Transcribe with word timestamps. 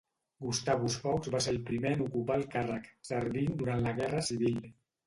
Gustavus 0.45 0.95
Fox 1.03 1.29
va 1.35 1.41
ser 1.47 1.53
el 1.57 1.61
primer 1.69 1.93
en 1.99 2.03
ocupar 2.09 2.41
el 2.43 2.49
càrrec, 2.57 2.91
servint 3.13 3.57
durant 3.63 3.89
la 3.89 3.97
Guerra 4.03 4.29
Civil. 4.33 4.63